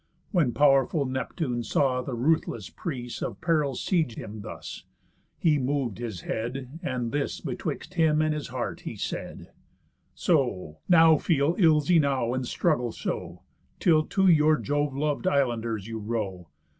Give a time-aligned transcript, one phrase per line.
[0.31, 4.83] When pow'rful Neptune saw the ruthless prease Of perils siege him thus,
[5.37, 9.51] he mov'd his head, And this betwixt him and his heart he said:
[10.15, 13.43] "So, now feel ills enow, and struggle so,
[13.79, 16.49] Till to your Jove lov'd islanders you row.